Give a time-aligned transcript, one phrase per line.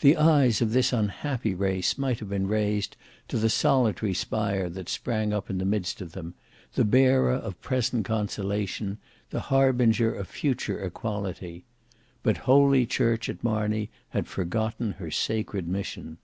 [0.00, 2.96] The eyes of this unhappy race might have been raised
[3.28, 6.34] to the solitary spire that sprang up in the midst of them,
[6.72, 8.98] the bearer of present consolation,
[9.30, 11.62] the harbinger of future equality;
[12.24, 16.18] but Holy Church at Marney had forgotten her sacred mission.